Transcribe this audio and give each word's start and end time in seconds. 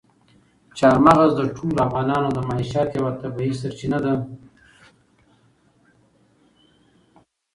چار 0.77 0.95
مغز 1.05 1.31
د 1.35 1.41
ټولو 1.55 1.77
افغانانو 1.87 2.29
د 2.35 2.39
معیشت 2.49 2.89
یوه 2.99 3.11
طبیعي 3.21 3.53
سرچینه 3.61 3.99
ده. 4.05 4.13